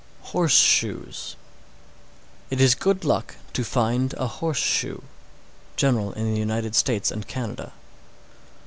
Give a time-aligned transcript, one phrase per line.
[0.29, 1.35] _HORSESHOES.
[1.37, 1.37] 631.
[2.49, 5.01] It is good luck to find a horseshoe.
[5.77, 7.71] _General in the United States and Canada.